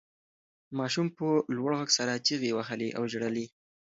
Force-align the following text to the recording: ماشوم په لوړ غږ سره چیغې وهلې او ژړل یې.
ماشوم 0.77 1.07
په 1.17 1.27
لوړ 1.55 1.71
غږ 1.79 1.89
سره 1.97 2.23
چیغې 2.27 2.51
وهلې 2.57 2.89
او 2.97 3.03
ژړل 3.11 3.35
یې. 3.43 3.47